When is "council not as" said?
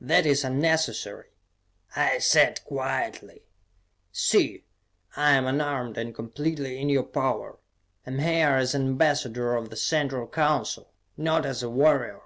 10.28-11.62